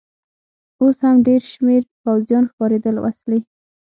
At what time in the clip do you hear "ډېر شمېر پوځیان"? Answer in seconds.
1.27-2.43